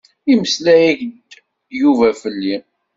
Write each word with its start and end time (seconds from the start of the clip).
Imeslay-ak-d 0.31 1.29
Yuba 1.79 2.09
fell-i? 2.21 2.55